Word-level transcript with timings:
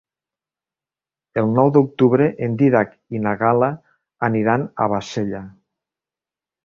El 1.41 1.51
nou 1.59 1.69
d'octubre 1.75 2.27
en 2.47 2.57
Dídac 2.61 2.97
i 3.17 3.21
na 3.27 3.35
Gal·la 3.43 3.71
aniran 4.29 4.65
a 4.87 4.93
Bassella. 4.95 5.43